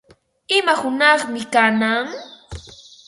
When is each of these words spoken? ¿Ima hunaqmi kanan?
¿Ima 0.57 0.73
hunaqmi 0.81 1.41
kanan? 1.53 2.05